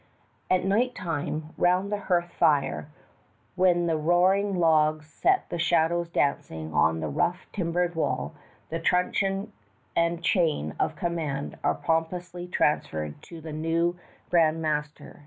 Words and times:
At 0.49 0.65
night 0.65 0.95
time, 0.95 1.51
round 1.59 1.91
the 1.91 1.99
hearth 1.99 2.31
fire, 2.31 2.89
when 3.55 3.85
the 3.85 3.97
roaring 3.97 4.55
logs 4.55 5.05
set 5.05 5.47
the 5.51 5.59
shadows 5.59 6.09
dancing 6.09 6.73
on 6.73 7.01
the 7.01 7.07
rough 7.07 7.45
timbered 7.51 7.93
floor, 7.93 8.31
the 8.69 8.79
truncheon 8.79 9.53
and 9.95 10.23
chain 10.23 10.73
of 10.79 10.95
command 10.95 11.59
are 11.63 11.75
pompously 11.75 12.47
transferred 12.47 13.21
to 13.25 13.41
the 13.41 13.53
new 13.53 13.95
Grand 14.31 14.59
Master. 14.59 15.19